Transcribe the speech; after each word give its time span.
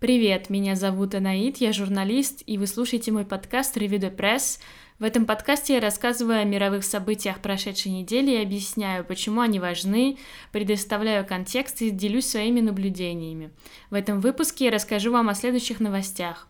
Привет, 0.00 0.48
меня 0.48 0.76
зовут 0.76 1.14
Анаит, 1.14 1.58
я 1.58 1.74
журналист, 1.74 2.42
и 2.46 2.56
вы 2.56 2.66
слушаете 2.66 3.12
мой 3.12 3.26
подкаст 3.26 3.76
«Ревью 3.76 3.98
де 3.98 4.10
пресс». 4.10 4.58
В 4.98 5.04
этом 5.04 5.26
подкасте 5.26 5.74
я 5.74 5.80
рассказываю 5.80 6.40
о 6.40 6.44
мировых 6.44 6.84
событиях 6.84 7.40
прошедшей 7.40 7.92
недели 7.92 8.30
и 8.30 8.42
объясняю, 8.42 9.04
почему 9.04 9.42
они 9.42 9.60
важны, 9.60 10.16
предоставляю 10.52 11.26
контекст 11.26 11.82
и 11.82 11.90
делюсь 11.90 12.30
своими 12.30 12.62
наблюдениями. 12.62 13.50
В 13.90 13.94
этом 13.94 14.20
выпуске 14.20 14.64
я 14.64 14.70
расскажу 14.70 15.12
вам 15.12 15.28
о 15.28 15.34
следующих 15.34 15.80
новостях. 15.80 16.48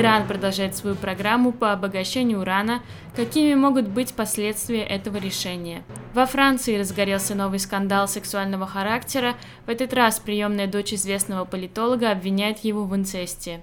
Иран 0.00 0.26
продолжает 0.26 0.74
свою 0.74 0.96
программу 0.96 1.52
по 1.52 1.72
обогащению 1.72 2.40
урана. 2.40 2.82
Какими 3.14 3.54
могут 3.54 3.86
быть 3.86 4.14
последствия 4.14 4.82
этого 4.82 5.18
решения? 5.18 5.84
Во 6.14 6.24
Франции 6.24 6.78
разгорелся 6.78 7.34
новый 7.34 7.58
скандал 7.58 8.08
сексуального 8.08 8.66
характера. 8.66 9.34
В 9.66 9.68
этот 9.68 9.92
раз 9.92 10.18
приемная 10.18 10.66
дочь 10.66 10.94
известного 10.94 11.44
политолога 11.44 12.12
обвиняет 12.12 12.60
его 12.60 12.84
в 12.84 12.96
инцесте. 12.96 13.62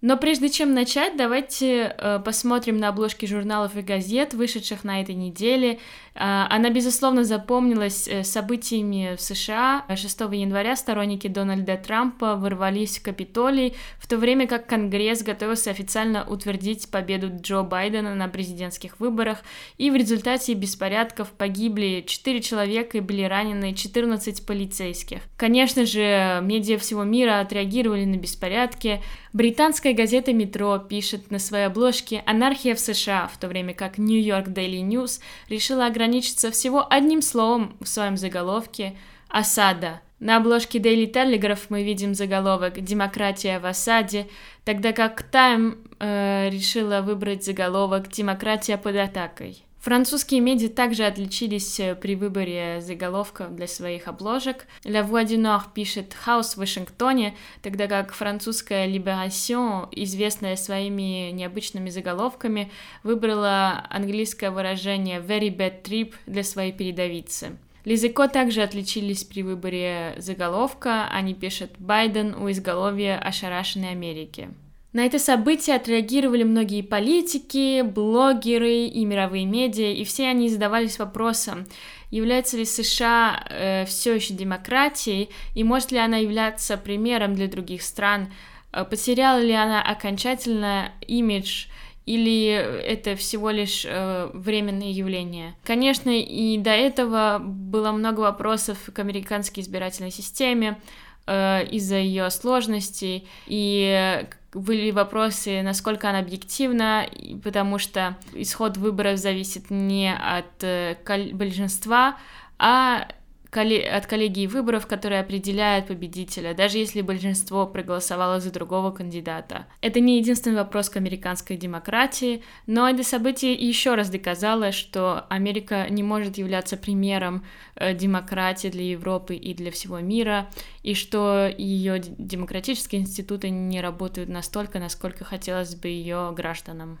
Но 0.00 0.16
прежде 0.16 0.50
чем 0.50 0.74
начать, 0.74 1.16
давайте 1.16 1.96
э, 1.96 2.20
посмотрим 2.24 2.76
на 2.76 2.90
обложки 2.90 3.24
журналов 3.24 3.74
и 3.74 3.80
газет, 3.80 4.34
вышедших 4.34 4.84
на 4.84 5.00
этой 5.00 5.14
неделе. 5.14 5.80
Э, 6.14 6.46
она, 6.48 6.70
безусловно, 6.70 7.24
запомнилась 7.24 8.08
э, 8.08 8.22
событиями 8.22 9.16
в 9.16 9.20
США. 9.20 9.84
6 9.88 10.20
января 10.20 10.76
сторонники 10.76 11.26
Дональда 11.26 11.76
Трампа 11.76 12.36
ворвались 12.36 12.98
в 12.98 13.02
Капитолий, 13.02 13.74
в 13.98 14.06
то 14.06 14.16
время 14.16 14.46
как 14.46 14.66
Конгресс 14.66 15.22
готовился 15.22 15.70
официально 15.70 16.24
утвердить 16.24 16.88
победу 16.90 17.30
Джо 17.40 17.62
Байдена 17.62 18.14
на 18.14 18.28
президентских 18.28 19.00
выборах, 19.00 19.38
и 19.78 19.90
в 19.90 19.96
результате 19.96 20.54
беспорядков 20.54 21.30
погибли 21.32 22.04
4 22.06 22.40
человека 22.40 22.98
и 22.98 23.00
были 23.00 23.22
ранены 23.22 23.74
14 23.74 24.46
полицейских. 24.46 25.20
Конечно 25.36 25.84
же, 25.84 26.40
медиа 26.42 26.78
всего 26.78 27.02
мира 27.02 27.40
отреагировали 27.40 28.04
на 28.04 28.16
беспорядки. 28.16 29.02
Британская 29.32 29.94
газета 29.94 30.32
«Метро» 30.32 30.78
пишет 30.78 31.32
на 31.32 31.40
своей 31.40 31.66
обложке 31.66 32.22
«Анархия 32.24 32.76
в 32.76 32.78
США», 32.78 33.26
в 33.26 33.36
то 33.38 33.48
время 33.48 33.74
как 33.74 33.98
«Нью-Йорк 33.98 34.46
Daily 34.46 34.80
News» 34.80 35.20
решила 35.48 35.86
ограничиться 36.04 36.50
всего 36.50 36.86
одним 36.88 37.22
словом 37.22 37.76
в 37.80 37.86
своем 37.88 38.16
заголовке 38.16 38.96
«Осада». 39.28 40.00
На 40.20 40.36
обложке 40.36 40.78
Daily 40.78 41.10
Telegraph 41.10 41.66
мы 41.70 41.82
видим 41.82 42.14
заголовок 42.14 42.80
«Демократия 42.82 43.58
в 43.58 43.66
осаде», 43.66 44.28
тогда 44.64 44.92
как 44.92 45.24
Time 45.32 45.76
э, 45.98 46.50
решила 46.50 47.00
выбрать 47.00 47.44
заголовок 47.44 48.08
«Демократия 48.08 48.76
под 48.76 48.96
атакой». 48.96 49.64
Французские 49.84 50.40
медиа 50.40 50.70
также 50.70 51.04
отличились 51.04 51.78
э, 51.78 51.94
при 51.94 52.16
выборе 52.16 52.80
заголовков 52.80 53.54
для 53.54 53.66
своих 53.66 54.08
обложек. 54.08 54.66
La 54.82 55.06
Voix 55.06 55.26
du 55.26 55.36
Nord 55.36 55.74
пишет 55.74 56.14
«Хаос 56.14 56.54
в 56.54 56.56
Вашингтоне», 56.56 57.36
тогда 57.60 57.86
как 57.86 58.14
французская 58.14 58.88
Libération, 58.88 59.86
известная 59.92 60.56
своими 60.56 61.32
необычными 61.32 61.90
заголовками, 61.90 62.72
выбрала 63.02 63.86
английское 63.90 64.50
выражение 64.50 65.20
«Very 65.20 65.54
bad 65.54 65.82
trip» 65.82 66.14
для 66.24 66.44
своей 66.44 66.72
передовицы. 66.72 67.58
Лизико 67.84 68.26
также 68.28 68.62
отличились 68.62 69.24
при 69.24 69.42
выборе 69.42 70.14
заголовка. 70.16 71.08
Они 71.12 71.34
пишут 71.34 71.72
«Байден 71.78 72.34
у 72.34 72.50
изголовья 72.50 73.18
ошарашенной 73.18 73.90
Америки». 73.90 74.48
На 74.94 75.04
это 75.04 75.18
событие 75.18 75.74
отреагировали 75.74 76.44
многие 76.44 76.82
политики, 76.82 77.82
блогеры 77.82 78.86
и 78.86 79.04
мировые 79.04 79.44
медиа, 79.44 79.92
и 79.92 80.04
все 80.04 80.28
они 80.28 80.48
задавались 80.48 81.00
вопросом, 81.00 81.66
является 82.12 82.56
ли 82.56 82.64
США 82.64 83.44
э, 83.50 83.84
все 83.86 84.14
еще 84.14 84.34
демократией, 84.34 85.30
и 85.56 85.64
может 85.64 85.90
ли 85.90 85.98
она 85.98 86.18
являться 86.18 86.76
примером 86.76 87.34
для 87.34 87.48
других 87.48 87.82
стран, 87.82 88.32
э, 88.72 88.84
потеряла 88.84 89.40
ли 89.40 89.52
она 89.52 89.82
окончательно 89.82 90.92
имидж 91.08 91.66
или 92.06 92.46
это 92.46 93.16
всего 93.16 93.50
лишь 93.50 93.84
э, 93.84 94.30
временное 94.32 94.92
явление. 94.92 95.56
Конечно, 95.64 96.10
и 96.10 96.56
до 96.58 96.70
этого 96.70 97.40
было 97.42 97.90
много 97.90 98.20
вопросов 98.20 98.78
к 98.94 98.98
американской 99.00 99.64
избирательной 99.64 100.12
системе 100.12 100.78
э, 101.26 101.66
из-за 101.70 101.96
ее 101.96 102.30
сложностей. 102.30 103.28
И 103.46 104.26
были 104.52 104.90
вопросы, 104.90 105.62
насколько 105.62 106.08
она 106.08 106.20
объективна, 106.20 107.06
потому 107.42 107.78
что 107.78 108.16
исход 108.32 108.76
выборов 108.76 109.18
зависит 109.18 109.70
не 109.70 110.14
от 110.14 110.62
э, 110.62 110.96
большинства, 111.32 112.16
а 112.58 113.08
от 113.56 114.06
коллегии 114.06 114.46
выборов, 114.46 114.86
которые 114.86 115.20
определяют 115.20 115.86
победителя, 115.86 116.54
даже 116.54 116.78
если 116.78 117.00
большинство 117.00 117.66
проголосовало 117.66 118.40
за 118.40 118.50
другого 118.50 118.90
кандидата. 118.90 119.66
Это 119.80 120.00
не 120.00 120.18
единственный 120.18 120.56
вопрос 120.56 120.88
к 120.90 120.96
американской 120.96 121.56
демократии, 121.56 122.42
но 122.66 122.88
это 122.88 123.04
событие 123.04 123.52
еще 123.54 123.94
раз 123.94 124.10
доказало, 124.10 124.72
что 124.72 125.26
Америка 125.28 125.86
не 125.90 126.02
может 126.02 126.38
являться 126.38 126.76
примером 126.76 127.44
э, 127.76 127.94
демократии 127.94 128.68
для 128.68 128.84
Европы 128.84 129.34
и 129.34 129.54
для 129.54 129.70
всего 129.70 130.00
мира, 130.00 130.48
и 130.82 130.94
что 130.94 131.48
ее 131.56 132.00
демократические 132.00 133.02
институты 133.02 133.50
не 133.50 133.80
работают 133.80 134.28
настолько, 134.28 134.78
насколько 134.78 135.24
хотелось 135.24 135.74
бы 135.74 135.88
ее 135.88 136.32
гражданам. 136.36 136.98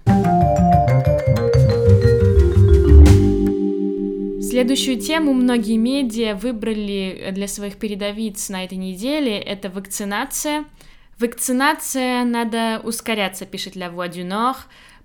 Следующую 4.54 5.00
тему 5.00 5.32
многие 5.32 5.76
медиа 5.76 6.36
выбрали 6.36 7.32
для 7.32 7.48
своих 7.48 7.76
передовиц 7.76 8.50
на 8.50 8.62
этой 8.62 8.78
неделе. 8.78 9.36
Это 9.36 9.68
вакцинация. 9.68 10.64
Вакцинация 11.18 12.22
надо 12.22 12.80
ускоряться, 12.84 13.46
пишет 13.46 13.74
Ля 13.74 13.88
du 13.88 14.54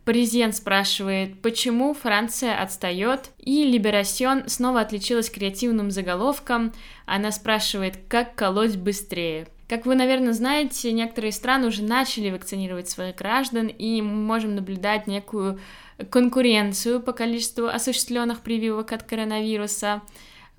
Президент 0.05 0.55
спрашивает, 0.55 1.41
почему 1.41 1.95
Франция 1.95 2.61
отстает, 2.61 3.31
и 3.39 3.63
Либерасьон 3.63 4.47
снова 4.47 4.81
отличилась 4.81 5.31
креативным 5.31 5.89
заголовком. 5.89 6.71
Она 7.07 7.31
спрашивает, 7.31 7.97
как 8.07 8.35
колоть 8.35 8.75
быстрее. 8.75 9.47
Как 9.69 9.85
вы, 9.85 9.93
наверное, 9.93 10.33
знаете, 10.33 10.91
некоторые 10.91 11.31
страны 11.31 11.67
уже 11.67 11.83
начали 11.83 12.31
вакцинировать 12.31 12.89
своих 12.89 13.15
граждан, 13.15 13.67
и 13.67 14.01
мы 14.01 14.15
можем 14.15 14.55
наблюдать 14.55 15.05
некую 15.05 15.59
конкуренцию 16.09 16.99
по 17.01 17.13
количеству 17.13 17.67
осуществленных 17.67 18.41
прививок 18.41 18.91
от 18.93 19.03
коронавируса. 19.03 20.01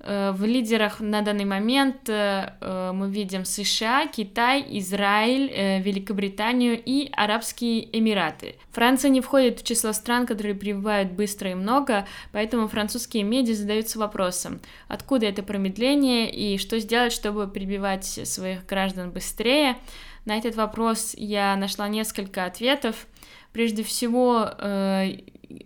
Э, 0.03 0.31
в 0.31 0.43
лидерах 0.45 0.99
на 0.99 1.21
данный 1.21 1.45
момент 1.45 2.09
э, 2.09 2.53
э, 2.59 2.91
мы 2.91 3.09
видим 3.11 3.45
США, 3.45 4.07
Китай, 4.07 4.65
Израиль, 4.79 5.81
Великобританию 5.81 6.81
и 6.83 7.09
Арабские 7.11 7.97
Эмираты. 7.97 8.55
Франция 8.71 9.09
не 9.09 9.21
входит 9.21 9.59
в 9.59 9.63
число 9.63 9.93
стран, 9.93 10.25
которые 10.25 10.55
прививают 10.55 11.11
быстро 11.11 11.51
и 11.51 11.55
много, 11.55 12.07
поэтому 12.31 12.67
французские 12.67 13.23
медиа 13.23 13.53
задаются 13.53 13.99
вопросом, 13.99 14.59
откуда 14.87 15.27
это 15.27 15.43
промедление 15.43 16.31
и 16.31 16.57
что 16.57 16.79
сделать, 16.79 17.13
чтобы 17.13 17.47
прививать 17.47 18.05
своих 18.05 18.65
граждан 18.65 19.11
быстрее. 19.11 19.77
На 20.25 20.37
этот 20.37 20.55
вопрос 20.55 21.13
я 21.15 21.55
нашла 21.55 21.87
несколько 21.87 22.45
ответов. 22.45 23.07
Прежде 23.53 23.83
всего, 23.83 24.49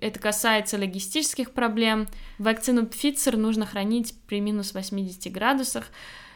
это 0.02 0.20
касается 0.20 0.78
логистических 0.78 1.52
проблем. 1.52 2.08
Вакцину 2.38 2.84
Pfizer 2.84 3.36
нужно 3.38 3.66
хранить 3.66 4.14
при 4.28 4.40
минус 4.40 4.74
80 4.74 5.32
градусах, 5.32 5.86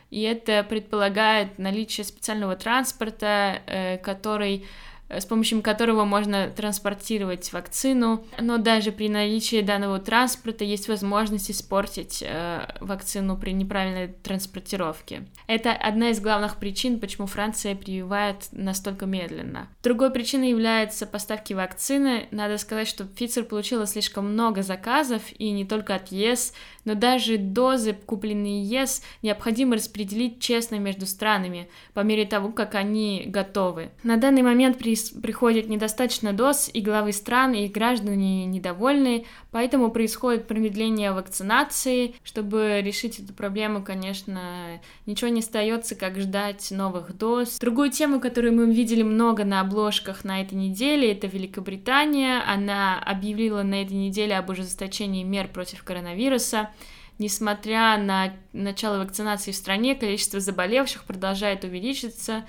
и 0.10 0.22
это 0.22 0.64
предполагает 0.64 1.60
наличие 1.60 2.04
специального 2.04 2.56
транспорта, 2.56 3.62
э, 3.66 3.98
который 3.98 4.66
с 5.10 5.26
помощью 5.26 5.62
которого 5.62 6.06
можно 6.06 6.50
транспортировать 6.50 7.52
вакцину, 7.52 8.26
но 8.40 8.58
даже 8.58 8.92
при 8.92 9.10
наличии 9.10 9.62
данного 9.62 10.00
транспорта 10.00 10.64
есть 10.64 10.88
возможность 10.88 11.50
испортить 11.50 12.24
э, 12.26 12.62
вакцину 12.80 13.38
при 13.38 13.52
неправильной 13.52 14.08
транспортировке. 14.08 15.24
Это 15.48 15.72
одна 15.72 16.10
из 16.12 16.20
главных 16.20 16.58
причин, 16.58 17.00
почему 17.00 17.28
Франция 17.28 17.76
прививает 17.76 18.48
настолько 18.52 19.06
медленно. 19.06 19.68
Другой 19.84 20.12
причиной 20.12 20.50
является 20.50 21.06
поставки 21.08 21.54
вакцины. 21.54 22.28
Надо 22.32 22.58
сказать, 22.58 22.88
что 22.88 23.06
Pfizer 23.06 23.44
получила 23.44 23.88
слишком 23.88 24.32
много 24.32 24.62
заказов, 24.62 25.22
и 25.38 25.52
не 25.52 25.66
только 25.66 25.96
от 25.96 26.12
ЕС, 26.12 26.54
но 26.90 26.96
даже 26.96 27.38
дозы, 27.38 27.94
купленные 27.94 28.64
ЕС, 28.64 29.04
необходимо 29.22 29.76
распределить 29.76 30.40
честно 30.40 30.80
между 30.80 31.06
странами, 31.06 31.70
по 31.94 32.00
мере 32.00 32.26
того, 32.26 32.52
как 32.52 32.74
они 32.74 33.26
готовы. 33.28 33.92
На 34.02 34.18
данный 34.18 34.42
момент 34.42 34.80
при 34.80 34.96
приходит 35.22 35.70
недостаточно 35.70 36.34
доз, 36.34 36.68
и 36.74 36.82
главы 36.82 37.14
стран, 37.14 37.54
и 37.54 37.68
граждане 37.68 38.48
недовольны, 38.48 39.26
поэтому 39.52 39.92
происходит 39.92 40.48
промедление 40.48 41.12
вакцинации. 41.12 42.16
Чтобы 42.24 42.82
решить 42.84 43.20
эту 43.20 43.34
проблему, 43.34 43.84
конечно, 43.84 44.82
ничего 45.06 45.30
не 45.30 45.42
остается, 45.42 45.94
как 45.94 46.20
ждать 46.20 46.72
новых 46.72 47.16
доз. 47.16 47.60
Другую 47.60 47.92
тему, 47.92 48.20
которую 48.20 48.56
мы 48.56 48.74
видели 48.74 49.04
много 49.04 49.46
на 49.46 49.62
обложках 49.62 50.24
на 50.24 50.42
этой 50.42 50.56
неделе, 50.56 51.12
это 51.12 51.28
Великобритания. 51.28 52.42
Она 52.48 53.00
объявила 53.00 53.62
на 53.62 53.84
этой 53.84 53.94
неделе 53.94 54.36
об 54.36 54.50
ужесточении 54.50 55.22
мер 55.22 55.50
против 55.50 55.84
коронавируса. 55.84 56.72
Несмотря 57.18 57.98
на 57.98 58.34
начало 58.54 59.00
вакцинации 59.00 59.52
в 59.52 59.56
стране, 59.56 59.96
количество 59.96 60.40
заболевших 60.40 61.04
продолжает 61.04 61.64
увеличиться, 61.66 62.46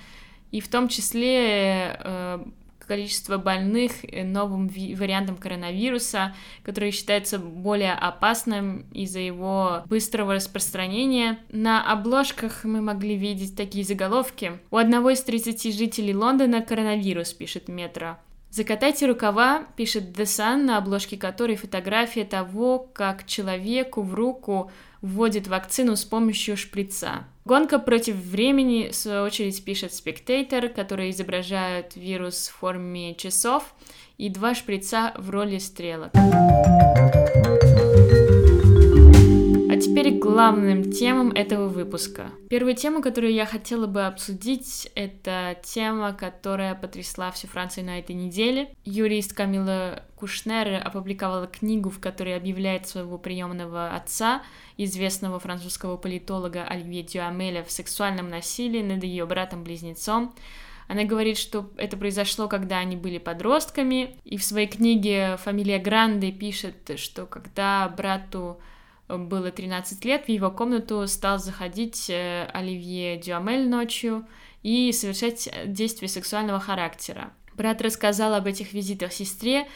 и 0.51 0.61
в 0.61 0.69
том 0.69 0.87
числе 0.87 1.97
э, 1.99 2.39
количество 2.91 3.37
больных 3.37 3.91
новым 4.11 4.67
вариантом 4.67 5.37
коронавируса, 5.37 6.35
который 6.63 6.91
считается 6.91 7.39
более 7.39 7.93
опасным 7.93 8.85
из-за 8.91 9.19
его 9.19 9.83
быстрого 9.85 10.33
распространения. 10.33 11.39
На 11.53 11.89
обложках 11.89 12.65
мы 12.65 12.81
могли 12.81 13.15
видеть 13.15 13.55
такие 13.55 13.85
заголовки. 13.85 14.59
У 14.71 14.77
одного 14.77 15.11
из 15.11 15.21
30 15.23 15.73
жителей 15.73 16.13
Лондона 16.13 16.61
коронавирус, 16.61 17.31
пишет 17.31 17.69
Метро. 17.69 18.17
Закатайте 18.51 19.07
рукава, 19.07 19.63
пишет 19.77 20.09
The 20.17 20.25
Sun, 20.25 20.63
на 20.63 20.77
обложке 20.77 21.15
которой 21.15 21.55
фотография 21.55 22.25
того, 22.25 22.79
как 22.93 23.25
человеку 23.25 24.01
в 24.01 24.13
руку 24.13 24.69
вводит 25.01 25.47
вакцину 25.47 25.95
с 25.95 26.03
помощью 26.03 26.57
шприца. 26.57 27.23
Гонка 27.45 27.79
против 27.79 28.15
времени, 28.15 28.89
в 28.91 28.95
свою 28.95 29.23
очередь, 29.23 29.63
пишет 29.63 29.91
Spectator, 29.91 30.67
который 30.67 31.11
изображает 31.11 31.95
вирус 31.95 32.49
в 32.49 32.59
форме 32.59 33.15
часов 33.15 33.73
и 34.17 34.27
два 34.27 34.53
шприца 34.53 35.13
в 35.17 35.29
роли 35.29 35.57
стрелок 35.57 36.11
теперь 39.81 40.17
к 40.17 40.21
главным 40.21 40.91
темам 40.91 41.31
этого 41.31 41.67
выпуска. 41.67 42.31
Первая 42.49 42.75
тема, 42.75 43.01
которую 43.01 43.33
я 43.33 43.45
хотела 43.45 43.87
бы 43.87 44.05
обсудить, 44.05 44.91
это 44.93 45.57
тема, 45.63 46.13
которая 46.13 46.75
потрясла 46.75 47.31
всю 47.31 47.47
Францию 47.47 47.85
на 47.85 47.97
этой 47.97 48.15
неделе. 48.15 48.75
Юрист 48.85 49.33
Камила 49.33 50.03
Кушнер 50.15 50.79
опубликовала 50.85 51.47
книгу, 51.47 51.89
в 51.89 51.99
которой 51.99 52.35
объявляет 52.35 52.87
своего 52.87 53.17
приемного 53.17 53.95
отца, 53.95 54.43
известного 54.77 55.39
французского 55.39 55.97
политолога 55.97 56.63
Оливье 56.63 57.01
Дюамеля, 57.01 57.63
в 57.63 57.71
сексуальном 57.71 58.29
насилии 58.29 58.83
над 58.83 59.03
ее 59.03 59.25
братом-близнецом. 59.25 60.35
Она 60.87 61.05
говорит, 61.05 61.37
что 61.37 61.71
это 61.77 61.97
произошло, 61.97 62.47
когда 62.47 62.77
они 62.77 62.95
были 62.95 63.17
подростками, 63.17 64.17
и 64.25 64.37
в 64.37 64.43
своей 64.43 64.67
книге 64.67 65.37
«Фамилия 65.37 65.79
Гранде» 65.79 66.31
пишет, 66.31 66.99
что 66.99 67.25
когда 67.25 67.89
брату 67.89 68.59
было 69.17 69.51
13 69.51 70.03
лет, 70.05 70.25
в 70.25 70.29
его 70.29 70.51
комнату 70.51 71.07
стал 71.07 71.39
заходить 71.39 72.09
э, 72.09 72.49
Оливье 72.53 73.17
Дюамель 73.17 73.67
ночью 73.67 74.25
и 74.63 74.91
совершать 74.91 75.49
действия 75.65 76.07
сексуального 76.07 76.59
характера. 76.59 77.33
Брат 77.55 77.81
рассказал 77.81 78.33
об 78.33 78.47
этих 78.47 78.73
визитах 78.73 79.11
сестре, 79.11 79.67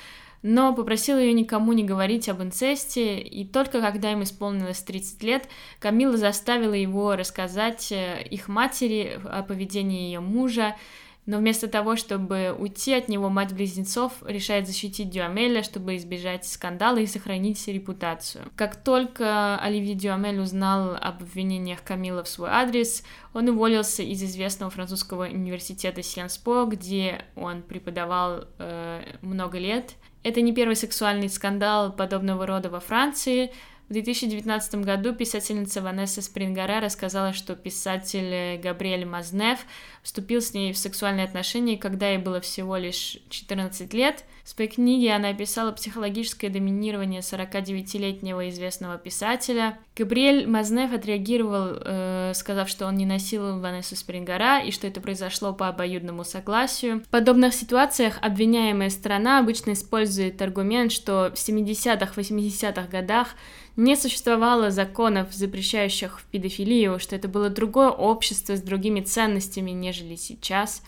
но 0.41 0.73
попросил 0.75 1.17
ее 1.17 1.33
никому 1.33 1.73
не 1.73 1.83
говорить 1.83 2.29
об 2.29 2.41
инцесте, 2.41 3.19
и 3.19 3.45
только 3.45 3.81
когда 3.81 4.11
им 4.11 4.21
исполнилось 4.21 4.79
30 4.79 5.23
лет, 5.23 5.49
Камила 5.79 6.17
заставила 6.17 6.73
его 6.73 7.15
рассказать 7.15 7.91
э, 7.91 8.21
их 8.29 8.47
матери 8.47 9.19
о 9.23 9.41
поведении 9.43 10.03
ее 10.03 10.19
мужа, 10.19 10.75
но 11.25 11.37
вместо 11.37 11.67
того, 11.67 11.95
чтобы 11.95 12.55
уйти 12.57 12.93
от 12.93 13.09
него, 13.09 13.29
мать 13.29 13.53
близнецов 13.53 14.13
решает 14.25 14.67
защитить 14.67 15.09
Дюамеля, 15.09 15.63
чтобы 15.63 15.95
избежать 15.95 16.47
скандала 16.47 16.97
и 16.97 17.07
сохранить 17.07 17.67
репутацию. 17.67 18.45
Как 18.55 18.75
только 18.75 19.57
Оливье 19.59 19.95
Дюамель 19.95 20.39
узнал 20.39 20.95
об 20.95 21.23
обвинениях 21.23 21.83
Камила 21.83 22.23
в 22.23 22.27
свой 22.27 22.49
адрес, 22.49 23.03
он 23.33 23.49
уволился 23.49 24.03
из 24.03 24.21
известного 24.23 24.71
французского 24.71 25.25
университета 25.25 26.03
Сиенспо, 26.03 26.65
где 26.65 27.25
он 27.35 27.63
преподавал 27.63 28.45
э, 28.59 29.01
много 29.21 29.57
лет. 29.57 29.95
Это 30.23 30.41
не 30.41 30.53
первый 30.53 30.75
сексуальный 30.75 31.29
скандал 31.29 31.91
подобного 31.91 32.47
рода 32.47 32.69
во 32.69 32.79
Франции. 32.79 33.51
В 33.87 33.93
2019 33.93 34.75
году 34.83 35.13
писательница 35.13 35.79
Ванесса 35.79 36.23
Спрингара 36.23 36.79
рассказала, 36.79 37.33
что 37.33 37.55
писатель 37.55 38.59
Габриэль 38.59 39.05
Мазнев 39.05 39.59
вступил 40.01 40.41
с 40.41 40.55
ней 40.55 40.73
в 40.73 40.77
сексуальные 40.77 41.25
отношения, 41.25 41.77
когда 41.77 42.09
ей 42.09 42.17
было 42.17 42.41
всего 42.41 42.77
лишь 42.77 43.19
14 43.29 43.93
лет. 43.93 44.23
В 44.43 44.49
своей 44.49 44.69
книге 44.69 45.13
она 45.13 45.29
описала 45.29 45.71
психологическое 45.71 46.49
доминирование 46.49 47.21
49-летнего 47.21 48.49
известного 48.49 48.97
писателя. 48.97 49.77
Габриэль 49.95 50.47
Мазнев 50.47 50.91
отреагировал, 50.91 51.77
э, 51.79 52.31
сказав, 52.35 52.69
что 52.69 52.87
он 52.87 52.95
не 52.95 53.05
насиловал 53.05 53.59
Ванессу 53.59 53.95
Спрингара 53.95 54.63
и 54.63 54.71
что 54.71 54.87
это 54.87 54.99
произошло 54.99 55.53
по 55.53 55.67
обоюдному 55.67 56.23
согласию. 56.23 57.01
В 57.01 57.07
подобных 57.09 57.53
ситуациях 57.53 58.17
обвиняемая 58.21 58.89
сторона 58.89 59.39
обычно 59.39 59.73
использует 59.73 60.41
аргумент, 60.41 60.91
что 60.91 61.31
в 61.33 61.37
70-х, 61.37 62.13
80-х 62.15 62.87
годах 62.87 63.29
не 63.75 63.95
существовало 63.95 64.71
законов, 64.71 65.33
запрещающих 65.33 66.21
педофилию, 66.31 66.99
что 66.99 67.15
это 67.15 67.27
было 67.27 67.49
другое 67.49 67.89
общество 67.89 68.55
с 68.55 68.61
другими 68.61 69.01
ценностями, 69.01 69.71
нежели 69.71 70.15
сейчас. 70.15 70.81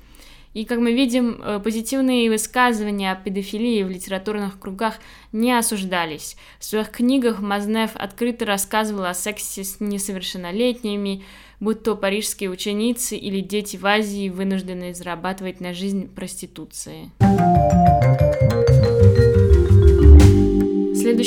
И, 0.53 0.65
как 0.65 0.79
мы 0.79 0.93
видим, 0.93 1.39
э, 1.39 1.59
позитивные 1.59 2.31
высказывания 2.31 3.11
о 3.11 3.15
педофилии 3.15 3.83
в 3.83 3.89
литературных 3.89 4.59
кругах 4.59 4.95
не 5.31 5.51
осуждались. 5.51 6.35
В 6.59 6.65
своих 6.65 6.89
книгах 6.89 7.41
Мазнев 7.41 7.91
открыто 7.93 8.45
рассказывал 8.45 9.05
о 9.05 9.13
сексе 9.13 9.63
с 9.63 9.79
несовершеннолетними, 9.79 11.23
будь 11.59 11.83
то 11.83 11.95
парижские 11.95 12.49
ученицы 12.49 13.15
или 13.17 13.41
дети 13.41 13.77
в 13.77 13.85
Азии, 13.85 14.29
вынужденные 14.29 14.95
зарабатывать 14.95 15.59
на 15.59 15.73
жизнь 15.73 16.07
проституцией. 16.07 17.11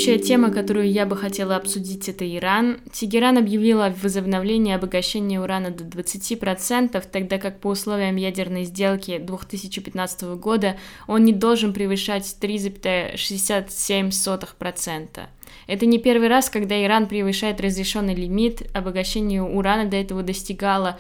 Следующая 0.01 0.27
тема, 0.27 0.51
которую 0.51 0.91
я 0.91 1.05
бы 1.05 1.15
хотела 1.15 1.57
обсудить, 1.57 2.09
это 2.09 2.25
Иран. 2.25 2.81
Тегеран 2.91 3.37
объявил 3.37 3.83
о 3.83 3.91
возобновлении 3.91 4.73
обогащения 4.73 5.39
урана 5.39 5.71
до 5.71 5.85
20%, 5.85 7.05
тогда 7.13 7.37
как 7.37 7.61
по 7.61 7.69
условиям 7.69 8.17
ядерной 8.17 8.65
сделки 8.65 9.19
2015 9.19 10.23
года 10.39 10.79
он 11.07 11.27
не 11.27 11.35
должен 11.35 11.75
превышать 11.75 12.25
3,67%. 12.41 15.21
Это 15.67 15.85
не 15.85 15.99
первый 15.99 16.29
раз, 16.29 16.49
когда 16.49 16.83
Иран 16.83 17.07
превышает 17.07 17.61
разрешенный 17.61 18.15
лимит. 18.15 18.75
Обогащение 18.75 19.43
урана 19.43 19.85
до 19.85 19.99
этого 19.99 20.23
достигало 20.23 20.99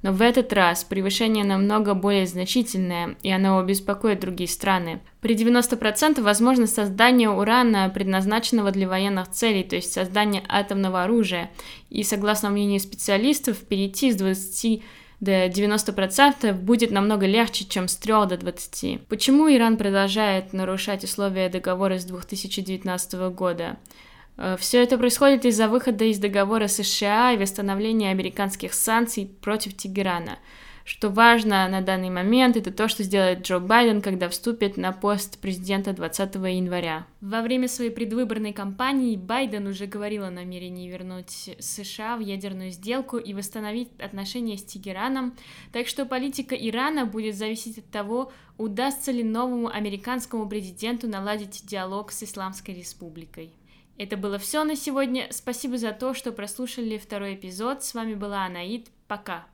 Но 0.07 0.13
в 0.13 0.23
этот 0.23 0.53
раз 0.53 0.85
превышение 0.85 1.43
намного 1.45 1.93
более 1.95 2.29
значительное, 2.29 3.17
и 3.25 3.33
оно 3.33 3.61
беспокоит 3.65 4.21
другие 4.21 4.49
страны. 4.49 5.01
При 5.21 5.35
90% 5.35 6.23
возможно 6.23 6.69
создание 6.69 7.29
урана, 7.29 7.91
предназначенного 7.93 8.71
для 8.71 8.89
военных 8.89 9.33
целей, 9.33 9.65
то 9.65 9.75
есть 9.75 9.93
создание 9.93 10.45
атомного 10.49 11.03
оружия. 11.03 11.51
И 11.91 12.05
согласно 12.05 12.51
мнению 12.51 12.79
специалистов, 12.79 13.59
перейти 13.59 14.13
с 14.13 14.15
20 14.15 14.85
до 15.19 15.47
90% 15.47 16.53
будет 16.53 16.93
намного 16.93 17.27
легче, 17.27 17.65
чем 17.65 17.89
с 17.89 17.97
3 17.97 18.13
до 18.29 18.37
20. 18.37 19.09
Почему 19.09 19.53
Иран 19.53 19.77
продолжает 19.77 20.53
нарушать 20.53 21.03
условия 21.03 21.49
договора 21.49 21.99
с 21.99 22.05
2019 22.05 23.15
года? 23.35 23.77
Э, 24.37 24.57
Все 24.59 24.83
это 24.83 24.99
происходит 24.99 25.45
из-за 25.45 25.69
выхода 25.69 26.05
из 26.05 26.19
договора 26.19 26.69
США 26.69 27.33
и 27.33 27.39
восстановления 27.39 28.11
американских 28.11 28.75
санкций 28.75 29.31
против 29.41 29.77
Тегерана. 29.77 30.39
Что 30.85 31.11
важно 31.11 31.67
на 31.67 31.81
данный 31.81 32.11
момент, 32.11 32.57
это 32.57 32.71
то, 32.71 32.87
что 32.87 33.03
сделает 33.03 33.43
Джо 33.45 33.59
Байден, 33.59 34.01
когда 34.01 34.29
вступит 34.29 34.77
на 34.77 34.93
пост 34.93 35.41
президента 35.41 35.93
20 35.93 36.37
января. 36.37 37.09
Во 37.21 37.43
время 37.43 37.67
своей 37.67 37.91
предвыборной 37.91 38.53
кампании 38.53 39.17
Байден 39.17 39.67
уже 39.67 39.87
говорил 39.87 40.23
о 40.23 40.31
намерении 40.31 40.89
вернуть 40.89 41.51
США 41.59 42.17
в 42.17 42.21
ядерную 42.21 42.71
сделку 42.71 43.17
и 43.17 43.35
восстановить 43.35 43.89
отношения 43.99 44.57
с 44.57 44.63
Тегераном, 44.63 45.35
так 45.73 45.89
что 45.89 46.07
политика 46.07 46.55
Ирана 46.55 47.05
будет 47.05 47.35
зависеть 47.35 47.79
от 47.79 47.91
того, 47.91 48.31
удастся 48.57 49.11
ли 49.11 49.25
новому 49.25 49.67
американскому 49.67 50.49
президенту 50.49 51.09
наладить 51.09 51.67
диалог 51.67 52.13
с 52.13 52.23
Исламской 52.23 52.75
республикой. 52.75 53.51
Это 53.99 54.17
было 54.17 54.39
все 54.39 54.65
на 54.65 54.77
сегодня. 54.77 55.29
Спасибо 55.31 55.79
за 55.79 55.93
то, 55.93 56.13
что 56.13 56.33
прослушали 56.33 56.99
второй 56.99 57.35
эпизод. 57.35 57.83
С 57.83 57.95
вами 57.95 58.15
была 58.15 58.45
Анаид. 58.45 58.89
Пока. 59.09 59.47